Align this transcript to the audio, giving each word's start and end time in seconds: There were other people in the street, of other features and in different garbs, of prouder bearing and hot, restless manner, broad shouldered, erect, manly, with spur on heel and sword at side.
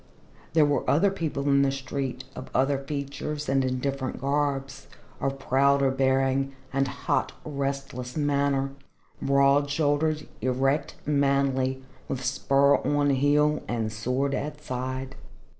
There 0.53 0.65
were 0.65 0.89
other 0.89 1.11
people 1.11 1.43
in 1.47 1.61
the 1.61 1.71
street, 1.71 2.23
of 2.35 2.49
other 2.55 2.79
features 2.79 3.47
and 3.47 3.63
in 3.63 3.77
different 3.77 4.19
garbs, 4.19 4.87
of 5.19 5.37
prouder 5.37 5.91
bearing 5.91 6.55
and 6.73 6.87
hot, 6.87 7.33
restless 7.45 8.17
manner, 8.17 8.71
broad 9.21 9.69
shouldered, 9.69 10.27
erect, 10.41 10.95
manly, 11.05 11.83
with 12.07 12.25
spur 12.25 12.77
on 12.77 13.11
heel 13.11 13.61
and 13.67 13.93
sword 13.93 14.33
at 14.33 14.63
side. 14.63 15.15